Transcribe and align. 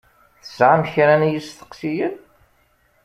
Tesεam 0.41 0.81
kra 0.91 1.15
n 1.21 1.23
yisteqsiyen? 1.31 2.15